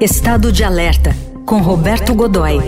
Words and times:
Estado 0.00 0.50
de 0.50 0.64
Alerta, 0.64 1.10
com 1.46 1.58
Roberto 1.58 2.16
Godoy. 2.16 2.58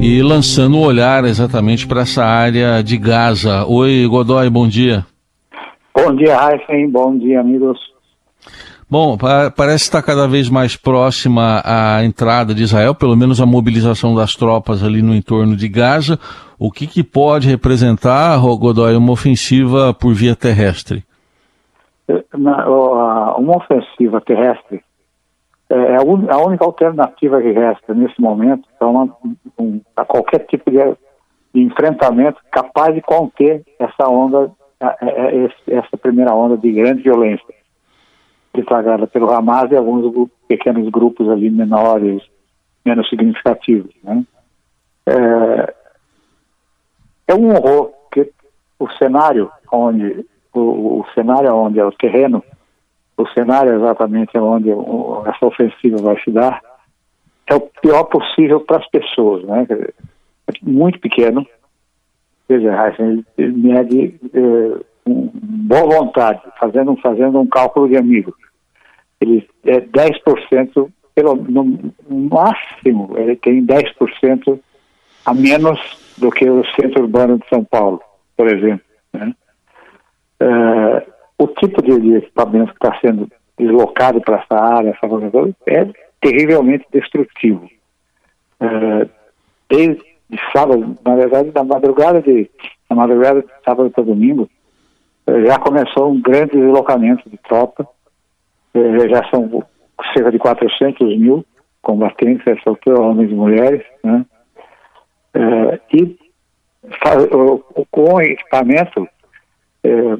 E 0.00 0.22
lançando 0.22 0.78
o 0.78 0.80
um 0.80 0.84
olhar 0.84 1.24
exatamente 1.26 1.86
para 1.86 2.00
essa 2.00 2.24
área 2.24 2.82
de 2.82 2.96
Gaza. 2.96 3.66
Oi, 3.66 4.06
Godoy, 4.08 4.48
bom 4.48 4.66
dia. 4.66 5.04
Bom 5.94 6.16
dia, 6.16 6.38
Raíssen. 6.38 6.90
Bom 6.90 7.18
dia, 7.18 7.40
amigos. 7.40 7.78
Bom, 8.90 9.18
parece 9.54 9.84
estar 9.84 10.00
cada 10.00 10.26
vez 10.26 10.48
mais 10.48 10.74
próxima 10.74 11.60
a 11.62 12.02
entrada 12.02 12.54
de 12.54 12.62
Israel, 12.62 12.94
pelo 12.94 13.14
menos 13.14 13.42
a 13.42 13.46
mobilização 13.46 14.14
das 14.14 14.34
tropas 14.34 14.82
ali 14.82 15.02
no 15.02 15.14
entorno 15.14 15.54
de 15.54 15.68
Gaza. 15.68 16.18
O 16.58 16.72
que, 16.72 16.86
que 16.86 17.04
pode 17.04 17.46
representar, 17.46 18.38
Godoy, 18.38 18.96
uma 18.96 19.12
ofensiva 19.12 19.92
por 19.92 20.14
via 20.14 20.34
terrestre? 20.34 21.04
Uma 23.38 23.56
ofensiva 23.56 24.20
terrestre 24.20 24.82
é 25.70 25.96
a 25.96 26.38
única 26.38 26.64
alternativa 26.64 27.42
que 27.42 27.52
resta 27.52 27.92
nesse 27.94 28.18
momento 28.20 28.66
para, 28.78 28.88
uma, 28.88 29.16
um, 29.58 29.80
para 29.94 30.04
qualquer 30.06 30.46
tipo 30.46 30.70
de, 30.70 30.78
de, 31.54 31.60
enfrentamento 31.60 32.40
capaz 32.50 32.94
de 32.94 33.02
conter 33.02 33.62
essa 33.78 34.08
onda, 34.08 34.50
essa 35.66 35.96
primeira 35.98 36.34
onda 36.34 36.56
de 36.56 36.72
grande 36.72 37.02
violência 37.02 37.54
deflagrada 38.54 39.06
pelo 39.06 39.30
Hamas 39.30 39.70
e 39.70 39.76
alguns 39.76 40.30
pequenos 40.48 40.88
grupos 40.88 41.28
ali 41.28 41.50
menores, 41.50 42.22
menos 42.84 43.08
significativos. 43.10 43.94
Né? 44.02 44.24
É, 45.06 45.74
é 47.28 47.34
um 47.34 47.50
horror 47.50 47.92
que 48.10 48.32
o 48.78 48.88
cenário 48.92 49.50
onde 49.70 50.24
o, 50.54 51.00
o 51.00 51.06
cenário 51.14 51.54
onde 51.54 51.78
é 51.78 51.84
o 51.84 51.92
terreno, 51.92 52.42
o 53.18 53.26
cenário 53.30 53.74
exatamente 53.74 54.38
onde 54.38 54.70
essa 54.70 55.44
ofensiva 55.44 55.98
vai 56.00 56.18
se 56.22 56.30
dar, 56.30 56.62
é 57.46 57.54
o 57.54 57.60
pior 57.60 58.04
possível 58.04 58.60
para 58.60 58.78
as 58.78 58.88
pessoas, 58.88 59.42
né? 59.44 59.66
É 59.70 60.52
muito 60.62 61.00
pequeno. 61.00 61.46
Veja, 62.48 62.86
assim, 62.86 63.24
ele 63.36 63.52
mede 63.52 64.14
é, 64.32 64.84
com 65.04 65.30
boa 65.34 65.98
vontade, 65.98 66.40
fazendo, 66.58 66.96
fazendo 66.96 67.40
um 67.40 67.46
cálculo 67.46 67.88
de 67.88 67.96
amigo. 67.96 68.34
Ele 69.20 69.46
é 69.64 69.80
10%, 69.80 70.90
pelo, 71.14 71.34
no 71.34 71.82
máximo, 72.30 73.14
ele 73.16 73.36
tem 73.36 73.66
10% 73.66 74.60
a 75.26 75.34
menos 75.34 75.78
do 76.16 76.30
que 76.30 76.48
o 76.48 76.64
centro 76.80 77.02
urbano 77.02 77.38
de 77.38 77.48
São 77.48 77.64
Paulo, 77.64 78.00
por 78.36 78.46
exemplo. 78.46 78.84
Né? 79.12 79.34
É, 80.40 81.06
o 81.38 81.46
tipo 81.46 81.80
de, 81.80 82.00
de 82.00 82.16
equipamento 82.16 82.74
que 82.74 82.86
está 82.86 82.98
sendo 83.00 83.30
deslocado 83.56 84.20
para 84.20 84.36
essa 84.36 84.54
área, 84.54 84.90
essa 84.90 85.06
é 85.66 85.86
terrivelmente 86.20 86.86
destrutivo. 86.92 87.68
É, 88.60 89.08
desde 89.68 90.02
sábado, 90.52 90.96
na 91.04 91.14
verdade, 91.14 91.52
na 91.54 91.64
madrugada 91.64 92.20
de, 92.20 92.50
na 92.90 92.96
madrugada 92.96 93.42
de 93.42 93.48
sábado 93.64 93.90
para 93.90 94.04
domingo, 94.04 94.48
é, 95.26 95.44
já 95.46 95.58
começou 95.58 96.10
um 96.10 96.20
grande 96.20 96.52
deslocamento 96.52 97.28
de 97.28 97.36
tropa, 97.38 97.86
é, 98.74 99.08
já 99.08 99.28
são 99.30 99.62
cerca 100.12 100.30
de 100.30 100.38
400 100.38 101.18
mil 101.18 101.44
combatentes, 101.82 102.46
essa 102.46 102.70
altura, 102.70 103.00
homens 103.00 103.30
e 103.30 103.34
mulheres, 103.34 103.84
né? 104.02 104.24
É, 105.34 105.80
e 105.92 106.18
com 107.90 108.20
equipamento 108.20 109.06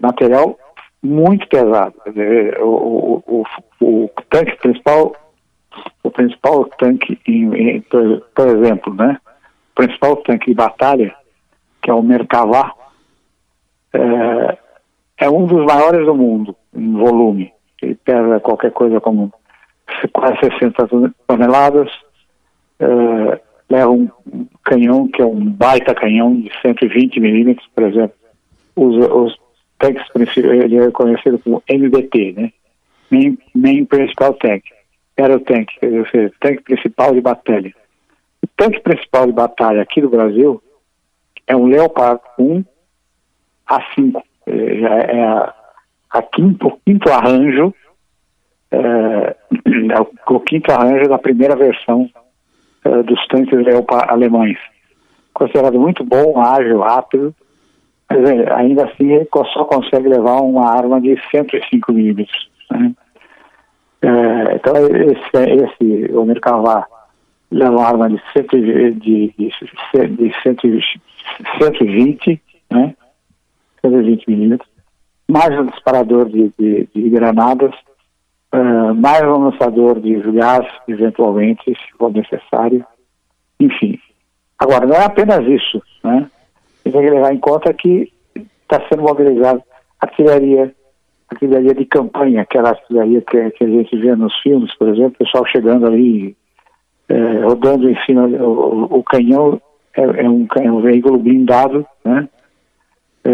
material 0.01 0.59
muito 1.03 1.49
pesado. 1.49 1.95
O, 2.61 3.23
o, 3.27 3.45
o, 3.81 4.05
o, 4.05 4.11
tanque 4.29 4.57
principal, 4.57 5.15
o 6.03 6.11
principal 6.11 6.65
tanque, 6.79 7.19
em, 7.27 7.55
em, 7.55 7.81
por, 7.83 8.21
por, 8.35 8.49
exemplo, 8.49 8.95
né? 8.95 9.19
O 9.73 9.75
principal 9.75 10.17
tanque 10.17 10.47
de 10.47 10.55
batalha, 10.55 11.15
que 11.83 11.91
é 11.91 11.95
o 11.95 12.03
Merkavá, 12.03 12.75
é, 13.93 14.59
é 15.19 15.31
um 15.31 15.47
dos 15.47 15.65
maiores 15.65 16.05
do 16.05 16.15
mundo 16.15 16.57
em 16.75 16.93
volume. 16.93 17.53
Ele 17.81 17.95
pesa 17.95 18.41
qualquer 18.41 18.73
coisa 18.73 19.01
como 19.01 19.33
quase 20.13 20.39
60 20.41 20.89
toneladas, 21.27 21.91
é, 22.81 23.41
leva 23.71 23.91
um 23.91 24.09
canhão 24.65 25.09
que 25.09 25.23
é 25.23 25.27
um 25.27 25.45
baita 25.45 25.95
canhão 25.95 26.35
de 26.41 26.51
120 26.63 27.21
milímetros, 27.21 27.69
por 27.75 27.85
exemplo. 27.85 28.17
Os, 28.77 28.97
os 28.97 29.48
tanques 29.79 30.05
ele 30.37 30.77
é 30.77 30.91
conhecido 30.91 31.39
como 31.39 31.63
MBT, 31.69 32.33
né? 32.37 32.53
Main, 33.11 33.39
main 33.55 33.85
Principal 33.85 34.35
Tank. 34.35 34.65
Tanque, 35.17 35.81
quer 35.81 35.91
dizer, 35.91 36.33
tanque 36.41 36.63
principal 36.63 37.13
de 37.13 37.21
batalha. 37.21 37.75
O 38.43 38.47
tanque 38.57 38.81
principal 38.81 39.27
de 39.27 39.33
batalha 39.33 39.83
aqui 39.83 40.01
do 40.01 40.09
Brasil 40.09 40.63
é 41.47 41.57
um 41.57 41.67
Leopard 41.67 42.21
1 42.39 42.65
A5. 43.69 44.23
É, 44.47 45.17
é 45.17 45.25
a, 45.25 45.55
a 46.11 46.23
quinto, 46.23 46.79
quinto 46.87 47.11
arranjo, 47.11 47.75
é, 48.71 48.79
é 49.91 50.01
o, 50.01 50.35
o, 50.35 50.41
quinto 50.41 50.71
arranjo 50.71 51.09
da 51.09 51.19
primeira 51.19 51.57
versão 51.57 52.09
é, 52.85 53.03
dos 53.03 53.27
tanques 53.27 53.59
Leopard 53.59 54.09
alemães. 54.11 54.59
Considerado 55.35 55.81
muito 55.81 56.05
bom, 56.05 56.41
ágil, 56.41 56.79
rápido, 56.79 57.35
mas 58.11 58.27
ainda 58.53 58.85
assim 58.85 59.13
ele 59.13 59.29
só 59.53 59.65
consegue 59.65 60.09
levar 60.09 60.41
uma 60.41 60.71
arma 60.71 60.99
de 61.01 61.21
105 61.31 61.93
milímetros. 61.93 62.49
Né? 62.71 62.93
É, 64.03 64.57
então 64.57 64.75
esse, 64.77 65.31
esse 65.35 66.13
o 66.13 66.25
Merkavá 66.25 66.87
leva 67.51 67.77
uma 67.77 67.87
arma 67.87 68.09
de, 68.09 68.19
cento, 68.33 68.59
de, 68.59 68.93
de, 68.93 69.35
de 69.37 69.53
120, 70.43 72.43
né? 72.71 72.95
120 73.81 74.29
milímetros, 74.29 74.71
mais 75.29 75.51
um 75.59 75.67
disparador 75.67 76.29
de, 76.29 76.53
de, 76.59 76.89
de 76.95 77.11
granadas, 77.11 77.75
uh, 78.55 78.95
mais 78.95 79.23
um 79.23 79.45
lançador 79.45 79.99
de 80.01 80.15
gás, 80.33 80.67
eventualmente, 80.87 81.65
se 81.65 81.93
for 81.97 82.13
necessário, 82.13 82.85
enfim. 83.61 83.99
Agora, 84.59 84.87
não 84.87 84.97
é 84.97 85.05
apenas 85.05 85.47
isso, 85.47 85.83
né? 86.03 86.31
Tem 86.93 87.03
que 87.03 87.11
levar 87.11 87.35
em 87.35 87.39
conta 87.39 87.73
que 87.73 88.13
está 88.63 88.81
sendo 88.89 89.03
mobilizada 89.03 89.63
artilharia, 90.01 90.75
artilharia 91.31 91.75
de 91.75 91.85
campanha, 91.87 92.43
aquela 92.43 92.71
artilharia 92.71 93.21
que, 93.23 93.51
que, 93.51 93.65
a 93.65 93.69
gente 93.69 93.97
vê 93.97 94.15
nos 94.15 94.37
filmes, 94.41 94.75
por 94.77 94.89
exemplo, 94.89 95.15
o 95.15 95.25
pessoal 95.25 95.47
chegando 95.47 95.87
ali, 95.87 96.37
é, 97.09 97.41
rodando 97.45 97.89
em 97.89 97.97
cima, 98.05 98.27
o, 98.27 98.99
o 98.99 99.03
canhão 99.03 99.61
é, 99.95 100.03
é, 100.03 100.29
um, 100.29 100.47
é, 100.57 100.71
um, 100.71 100.81
veículo 100.81 101.19
blindado, 101.19 101.87
né? 102.05 102.29
É, 103.25 103.31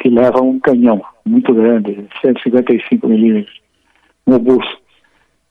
que 0.00 0.08
leva 0.10 0.42
um 0.42 0.60
canhão 0.60 1.00
muito 1.24 1.52
grande, 1.54 2.06
155 2.20 3.08
milímetros, 3.08 3.60
robusto. 4.28 4.78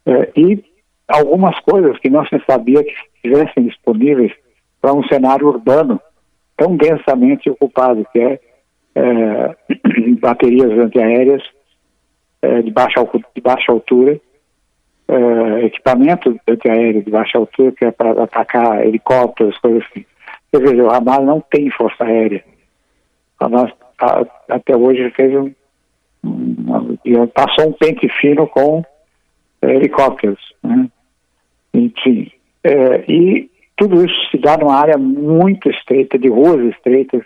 É, 0.05 0.31
e 0.37 0.63
algumas 1.07 1.59
coisas 1.61 1.97
que 1.99 2.09
não 2.09 2.25
se 2.25 2.39
sabia 2.49 2.83
que 2.83 2.93
estivessem 3.15 3.65
disponíveis 3.65 4.31
para 4.79 4.93
um 4.93 5.03
cenário 5.07 5.47
urbano 5.47 5.99
tão 6.57 6.75
densamente 6.75 7.49
ocupado, 7.49 8.05
que 8.11 8.19
é, 8.19 8.39
é 8.95 9.55
baterias 10.19 10.71
antiaéreas 10.71 11.43
é, 12.41 12.61
de, 12.61 12.71
baixa, 12.71 13.07
de 13.35 13.41
baixa 13.41 13.71
altura, 13.71 14.19
é, 15.07 15.65
equipamento 15.65 16.37
antiaéreo 16.47 17.03
de 17.03 17.11
baixa 17.11 17.37
altura, 17.37 17.71
que 17.71 17.85
é 17.85 17.91
para 17.91 18.23
atacar 18.23 18.85
helicópteros, 18.85 19.57
coisas 19.59 19.83
assim. 19.89 20.05
Quer 20.51 20.61
dizer, 20.61 20.81
o 20.81 20.91
Hamas 20.91 21.23
não 21.23 21.39
tem 21.39 21.69
força 21.69 22.03
aérea. 22.03 22.43
O 23.39 23.45
Hamas 23.45 23.71
a, 23.99 24.25
até 24.49 24.75
hoje 24.75 25.09
fez 25.11 25.33
um, 25.33 25.53
um, 26.23 27.27
passou 27.27 27.69
um 27.69 27.73
pente 27.73 28.09
fino 28.19 28.47
com 28.47 28.83
é, 29.61 29.75
helicópteros. 29.75 30.53
Né? 30.63 30.89
Enfim, 31.73 32.31
é, 32.63 33.03
e 33.11 33.49
tudo 33.77 34.03
isso 34.03 34.31
se 34.31 34.37
dá 34.39 34.57
numa 34.57 34.75
área 34.75 34.97
muito 34.97 35.69
estreita, 35.69 36.17
de 36.17 36.27
ruas 36.27 36.59
estreitas, 36.73 37.21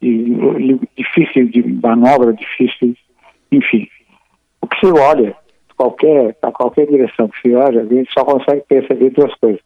de, 0.00 0.78
difícil 0.96 1.48
de 1.48 1.62
manobra, 1.62 2.32
difícil, 2.34 2.94
enfim. 3.50 3.88
O 4.60 4.66
que 4.66 4.78
se 4.78 4.92
olha, 4.92 5.34
qualquer, 5.76 6.34
para 6.34 6.52
qualquer 6.52 6.86
direção 6.86 7.28
que 7.28 7.40
se 7.40 7.54
olha, 7.54 7.80
a 7.80 7.86
gente 7.86 8.12
só 8.12 8.24
consegue 8.24 8.62
perceber 8.68 9.10
duas 9.10 9.34
coisas: 9.36 9.60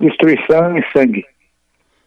destruição 0.00 0.76
e 0.78 0.84
sangue. 0.90 1.24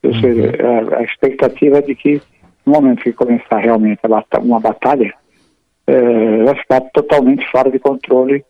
Ou 0.03 0.13
seja, 0.15 0.41
uhum. 0.41 0.93
a, 0.95 0.97
a 0.97 1.03
expectativa 1.03 1.77
é 1.77 1.81
de 1.83 1.93
que, 1.93 2.19
no 2.65 2.73
momento 2.73 3.03
que 3.03 3.13
começar 3.13 3.59
realmente 3.59 3.99
uma 4.41 4.59
batalha, 4.59 5.13
é, 5.85 6.43
vai 6.43 6.55
ficar 6.55 6.81
totalmente 6.93 7.47
fora 7.51 7.69
de 7.69 7.77
controle 7.77 8.43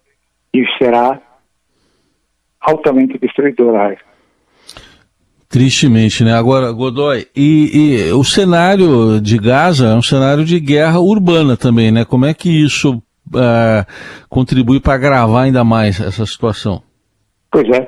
e 0.53 0.65
será 0.77 1.19
altamente 2.61 3.17
destruidora. 3.17 3.97
Tristemente, 5.51 6.23
né? 6.23 6.33
Agora, 6.33 6.71
Godoy, 6.71 7.27
e, 7.35 8.07
e, 8.07 8.13
o 8.13 8.23
cenário 8.23 9.19
de 9.19 9.37
Gaza 9.37 9.87
é 9.87 9.95
um 9.95 10.01
cenário 10.01 10.45
de 10.45 10.59
guerra 10.59 10.99
urbana 10.99 11.57
também, 11.57 11.91
né? 11.91 12.05
Como 12.05 12.25
é 12.25 12.33
que 12.33 12.49
isso 12.49 12.93
uh, 12.95 13.85
contribui 14.29 14.79
para 14.79 14.93
agravar 14.93 15.43
ainda 15.43 15.63
mais 15.63 15.99
essa 15.99 16.25
situação. 16.25 16.81
Pois 17.51 17.67
é. 17.69 17.87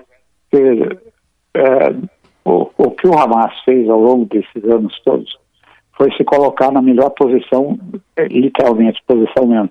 é 1.56 1.96
o, 2.44 2.70
o 2.78 2.92
que 2.92 3.08
o 3.08 3.18
Hamas 3.18 3.54
fez 3.64 3.90
ao 3.90 4.00
longo 4.00 4.26
desses 4.26 4.64
anos 4.66 4.94
todos 5.06 5.42
foi 5.98 6.12
se 6.18 6.24
colocar 6.24 6.72
na 6.72 6.82
melhor 6.82 7.10
posição, 7.12 7.78
é, 8.16 8.26
literalmente, 8.26 9.02
posição 9.08 9.46
mesmo, 9.48 9.70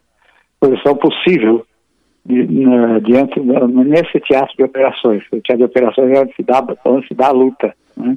posição 0.60 0.94
possível 0.96 1.66
de, 2.24 2.46
na, 2.64 2.98
diante 3.00 3.40
nesse 3.40 4.20
teatro 4.20 4.56
de 4.56 4.62
operações. 4.62 5.22
O 5.32 5.40
teatro 5.40 5.58
de 5.58 5.64
operações 5.64 6.10
é 6.10 6.20
onde 6.20 6.34
se 6.34 6.42
dá, 6.42 6.64
onde 6.84 7.08
se 7.08 7.14
dá 7.14 7.28
a 7.28 7.32
luta. 7.32 7.74
Né? 7.96 8.16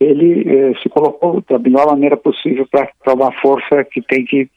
Ele 0.00 0.48
eh, 0.48 0.74
se 0.82 0.88
colocou 0.88 1.42
da 1.48 1.58
melhor 1.58 1.86
maneira 1.86 2.16
possível 2.16 2.66
para 2.68 3.14
uma 3.14 3.32
força 3.40 3.84
que 3.84 4.02
tem 4.02 4.24
que, 4.24 4.50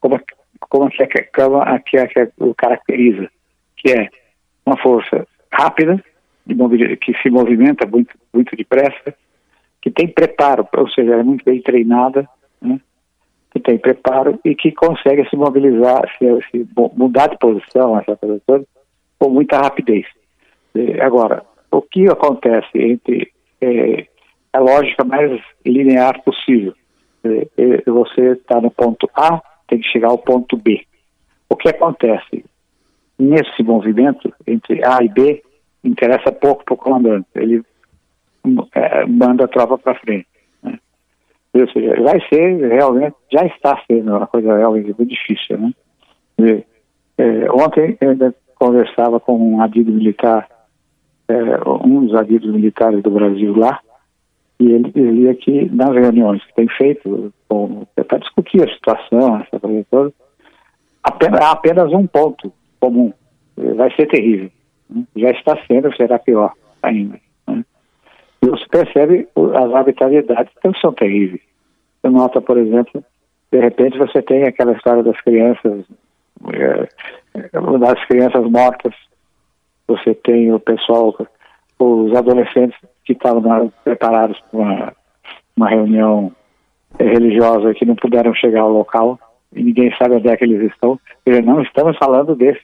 como, 0.00 0.20
como 0.60 0.88
que, 0.90 1.02
a, 1.02 1.06
que, 1.06 1.98
a, 1.98 2.08
que 2.08 2.32
o 2.38 2.54
caracteriza, 2.54 3.28
que 3.76 3.90
é 3.90 4.08
uma 4.64 4.76
força 4.78 5.26
rápida, 5.52 6.02
que 7.00 7.12
se 7.22 7.30
movimenta 7.30 7.86
muito, 7.86 8.14
muito 8.32 8.56
depressa, 8.56 9.14
que 9.82 9.90
tem 9.90 10.08
preparo, 10.08 10.66
ou 10.76 10.88
seja, 10.88 11.16
é 11.16 11.22
muito 11.22 11.44
bem 11.44 11.60
treinada, 11.60 12.28
né? 12.60 12.80
que 13.52 13.60
tem 13.60 13.78
preparo 13.78 14.38
e 14.44 14.54
que 14.54 14.72
consegue 14.72 15.28
se 15.28 15.36
mobilizar, 15.36 16.02
se, 16.18 16.24
se 16.50 16.68
mudar 16.94 17.28
de 17.28 17.38
posição, 17.38 17.98
essa 17.98 18.16
coisa 18.16 18.40
toda, 18.46 18.64
com 19.18 19.30
muita 19.30 19.58
rapidez. 19.58 20.06
Agora, 21.00 21.42
o 21.70 21.80
que 21.80 22.06
acontece 22.08 22.68
entre 22.74 23.32
é, 23.60 24.06
a 24.52 24.58
lógica 24.58 25.04
mais 25.04 25.40
linear 25.64 26.22
possível? 26.22 26.74
É, 27.24 27.48
é, 27.56 27.90
você 27.90 28.32
está 28.32 28.60
no 28.60 28.70
ponto 28.70 29.08
A, 29.14 29.40
tem 29.68 29.80
que 29.80 29.88
chegar 29.88 30.08
ao 30.08 30.18
ponto 30.18 30.56
B. 30.56 30.86
O 31.48 31.56
que 31.56 31.68
acontece 31.68 32.44
nesse 33.18 33.62
movimento 33.62 34.32
entre 34.46 34.84
A 34.84 35.02
e 35.02 35.08
B 35.08 35.42
interessa 35.82 36.32
pouco 36.32 36.64
para 36.64 36.74
o 36.74 36.78
comandante. 36.78 37.26
Ele 37.34 37.62
é, 38.74 39.06
manda 39.06 39.44
a 39.44 39.48
tropa 39.48 39.78
para 39.78 39.98
frente. 39.98 40.26
Né? 40.62 40.78
Ou 41.54 41.68
seja, 41.70 42.00
vai 42.02 42.20
ser 42.28 42.68
realmente, 42.68 43.16
já 43.32 43.44
está 43.46 43.80
sendo 43.86 44.16
uma 44.16 44.26
coisa 44.26 44.56
realmente 44.56 44.94
muito 44.96 45.06
difícil. 45.06 45.58
Né? 46.38 46.64
É, 47.18 47.50
ontem 47.50 47.96
eu 48.00 48.10
ainda 48.10 48.34
conversava 48.56 49.20
com 49.20 49.38
um 49.38 49.62
adido 49.62 49.92
militar, 49.92 50.48
é, 51.28 51.34
um 51.84 52.06
dos 52.06 52.14
adidos 52.14 52.52
militares 52.52 53.02
do 53.02 53.10
Brasil 53.10 53.56
lá, 53.56 53.80
e 54.58 54.70
ele 54.70 54.90
dizia 54.90 55.34
que 55.34 55.68
nas 55.70 55.94
reuniões 55.94 56.42
que 56.44 56.54
tem 56.54 56.68
feito 56.68 57.32
para 58.06 58.18
discutir 58.18 58.62
a 58.62 58.72
situação, 58.72 59.40
essa 59.40 59.60
coisa 59.60 59.86
toda, 59.90 60.12
apenas, 61.02 61.40
há 61.40 61.50
apenas 61.50 61.92
um 61.92 62.06
ponto 62.06 62.52
comum. 62.80 63.12
Vai 63.56 63.94
ser 63.94 64.06
terrível. 64.06 64.50
Né? 64.88 65.04
Já 65.16 65.30
está 65.30 65.58
sendo, 65.66 65.94
será 65.94 66.18
pior 66.18 66.52
ainda 66.82 67.18
você 68.50 68.66
percebe 68.68 69.28
as 69.36 69.74
arbitrariedades 69.74 70.52
que 70.60 70.80
são 70.80 70.92
terríveis. 70.92 71.40
Você 72.00 72.10
nota, 72.10 72.40
por 72.40 72.56
exemplo, 72.58 73.04
de 73.52 73.60
repente 73.60 73.98
você 73.98 74.22
tem 74.22 74.44
aquela 74.44 74.72
história 74.72 75.02
das 75.02 75.20
crianças, 75.22 75.84
é, 76.52 76.88
das 77.78 78.04
crianças 78.06 78.50
mortas, 78.50 78.94
você 79.86 80.14
tem 80.14 80.52
o 80.52 80.60
pessoal, 80.60 81.14
os 81.78 82.14
adolescentes 82.14 82.78
que 83.04 83.12
estavam 83.12 83.72
preparados 83.84 84.40
para 84.50 84.60
uma, 84.60 84.92
uma 85.56 85.68
reunião 85.68 86.32
religiosa 86.98 87.74
que 87.74 87.84
não 87.84 87.94
puderam 87.94 88.34
chegar 88.34 88.62
ao 88.62 88.72
local 88.72 89.18
e 89.54 89.62
ninguém 89.62 89.94
sabe 89.96 90.16
onde 90.16 90.28
é 90.28 90.36
que 90.36 90.44
eles 90.44 90.70
estão. 90.70 90.98
Dizer, 91.26 91.42
não 91.42 91.62
estamos 91.62 91.96
falando 91.98 92.34
desse, 92.34 92.60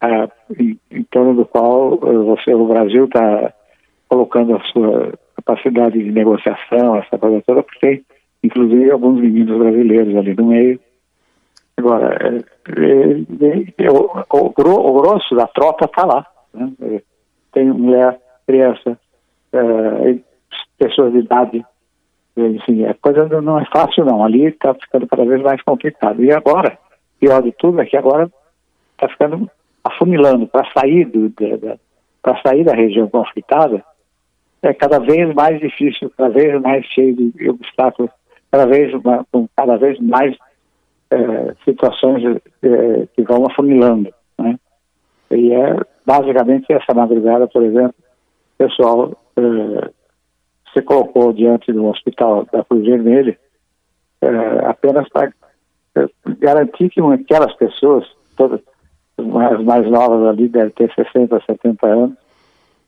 ah, 0.00 0.28
em, 0.58 0.78
em 0.90 1.02
torno 1.04 1.34
do 1.34 1.44
qual 1.44 1.94
eh, 1.94 2.18
você, 2.18 2.54
o 2.54 2.66
Brasil 2.66 3.04
está 3.04 3.52
colocando 4.08 4.56
a 4.56 4.60
sua 4.72 5.12
capacidade 5.36 6.02
de 6.02 6.10
negociação, 6.10 6.96
essa 6.96 7.18
coisa 7.18 7.42
toda, 7.46 7.62
porque 7.62 7.80
tem, 7.80 8.04
inclusive, 8.42 8.90
alguns 8.90 9.20
meninos 9.20 9.58
brasileiros 9.58 10.16
ali 10.16 10.34
no 10.34 10.46
meio. 10.46 10.80
Agora, 11.78 12.16
é, 12.20 12.36
é, 12.76 13.84
é, 13.86 13.90
o, 13.90 14.24
o, 14.30 14.52
o, 14.56 15.00
grosso 15.00 15.34
da 15.34 15.46
tropa 15.46 15.84
está 15.84 16.04
lá. 16.04 16.26
Né? 16.52 17.00
Tem 17.52 17.66
mulher, 17.66 18.18
criança, 18.46 18.98
é, 19.52 20.18
pessoas 20.78 21.12
de 21.12 21.20
idade. 21.20 21.64
Assim, 22.36 22.84
a 22.84 22.94
coisa 22.94 23.26
não 23.40 23.58
é 23.58 23.64
fácil, 23.66 24.04
não. 24.04 24.24
Ali 24.24 24.46
está 24.46 24.74
ficando 24.74 25.06
cada 25.06 25.24
vez 25.24 25.42
mais 25.42 25.62
complicado. 25.62 26.22
E 26.22 26.32
agora, 26.32 26.78
pior 27.18 27.42
de 27.42 27.52
tudo, 27.52 27.80
é 27.80 27.86
que 27.86 27.96
agora 27.96 28.30
está 28.92 29.08
ficando 29.08 29.50
afunilando 29.84 30.46
para 30.46 30.70
sair 30.72 31.04
do, 31.06 31.32
para 32.20 32.42
sair 32.42 32.64
da 32.64 32.74
região 32.74 33.08
conflitada 33.08 33.82
é 34.62 34.74
cada 34.74 34.98
vez 34.98 35.32
mais 35.34 35.60
difícil, 35.60 36.10
cada 36.16 36.30
vez 36.30 36.60
mais 36.60 36.84
cheio 36.86 37.14
de 37.14 37.48
obstáculos, 37.48 38.10
cada 38.50 38.66
vez, 38.66 38.92
com 39.30 39.48
cada 39.56 39.76
vez 39.76 39.98
mais 40.00 40.36
é, 41.10 41.54
situações 41.64 42.22
é, 42.62 43.06
que 43.14 43.22
vão 43.22 43.46
afunilando. 43.46 44.12
Né? 44.38 44.58
E 45.30 45.52
é 45.52 45.76
basicamente 46.04 46.72
essa 46.72 46.94
madrugada, 46.94 47.46
por 47.48 47.62
exemplo, 47.62 47.94
o 48.54 48.64
pessoal 48.64 49.12
é, 49.36 49.90
se 50.72 50.82
colocou 50.82 51.32
diante 51.32 51.72
do 51.72 51.86
hospital 51.86 52.46
da 52.52 52.64
Cruz 52.64 52.84
Vermelha 52.84 53.38
é, 54.20 54.66
apenas 54.66 55.08
para 55.08 55.32
é, 55.96 56.06
garantir 56.38 56.90
que 56.90 57.00
aquelas 57.00 57.54
pessoas, 57.54 58.06
todas 58.36 58.60
as 59.18 59.64
mais 59.64 59.88
novas 59.90 60.26
ali, 60.28 60.48
devem 60.48 60.70
ter 60.70 60.92
60, 60.94 61.40
70 61.46 61.86
anos, 61.86 62.16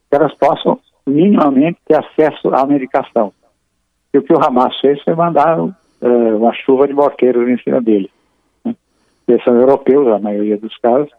que 0.08 0.16
elas 0.16 0.34
possam 0.34 0.78
minimamente 1.06 1.78
ter 1.86 1.96
acesso 1.98 2.54
à 2.54 2.66
medicação. 2.66 3.32
E 4.12 4.18
o 4.18 4.22
que 4.22 4.32
o 4.32 4.42
Hamas 4.42 4.78
fez 4.80 5.00
foi 5.02 5.14
mandar 5.14 5.58
uh, 6.00 6.36
uma 6.36 6.52
chuva 6.54 6.86
de 6.86 6.94
morteiros 6.94 7.48
em 7.48 7.58
cima 7.58 7.80
dele. 7.80 8.10
Né? 8.64 8.74
Eles 9.28 9.42
são 9.44 9.54
europeus, 9.54 10.08
a 10.08 10.18
maioria 10.18 10.56
dos 10.56 10.76
casos, 10.78 11.10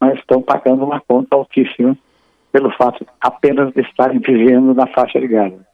mas 0.00 0.18
estão 0.18 0.42
pagando 0.42 0.84
uma 0.84 1.00
conta 1.00 1.36
altíssima 1.36 1.96
pelo 2.52 2.70
fato 2.76 3.04
apenas 3.20 3.72
de 3.72 3.80
estarem 3.82 4.18
vivendo 4.18 4.74
na 4.74 4.86
faixa 4.86 5.20
de 5.20 5.26
Gaza. 5.26 5.66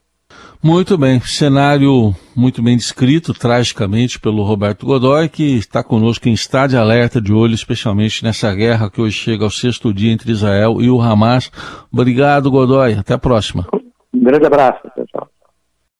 Muito 0.62 0.98
bem, 0.98 1.18
cenário 1.20 2.14
muito 2.36 2.62
bem 2.62 2.76
descrito, 2.76 3.32
tragicamente, 3.32 4.20
pelo 4.20 4.42
Roberto 4.42 4.86
Godoy, 4.86 5.28
que 5.28 5.56
está 5.56 5.82
conosco 5.82 6.28
em 6.28 6.32
estado 6.32 6.70
de 6.70 6.76
alerta 6.76 7.20
de 7.20 7.32
olho, 7.32 7.54
especialmente 7.54 8.22
nessa 8.22 8.54
guerra 8.54 8.90
que 8.90 9.00
hoje 9.00 9.16
chega 9.16 9.44
ao 9.44 9.50
sexto 9.50 9.92
dia 9.92 10.12
entre 10.12 10.30
Israel 10.30 10.80
e 10.80 10.90
o 10.90 11.00
Hamas. 11.00 11.50
Obrigado, 11.92 12.50
Godoy. 12.50 12.94
Até 12.94 13.14
a 13.14 13.18
próxima. 13.18 13.66
Um 14.14 14.22
grande 14.22 14.46
abraço. 14.46 14.80